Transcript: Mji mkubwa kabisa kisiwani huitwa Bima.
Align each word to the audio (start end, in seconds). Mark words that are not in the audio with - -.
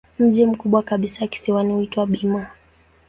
Mji 0.19 0.45
mkubwa 0.45 0.83
kabisa 0.83 1.27
kisiwani 1.27 1.73
huitwa 1.73 2.07
Bima. 2.07 2.47